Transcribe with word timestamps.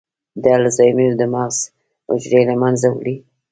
د 0.43 0.45
الزایمر 0.61 1.11
د 1.17 1.23
مغز 1.33 1.57
حجرې 2.09 2.41
له 2.49 2.55
منځه 2.61 2.87
وړي. 2.91 3.15